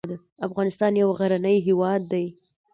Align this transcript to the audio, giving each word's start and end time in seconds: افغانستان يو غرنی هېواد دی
افغانستان 0.47 0.91
يو 1.01 1.09
غرنی 1.19 1.57
هېواد 1.67 2.01
دی 2.11 2.25